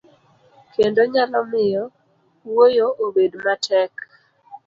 [0.73, 1.83] kendo nyalo miyo
[2.47, 3.93] wuoyo obed matek.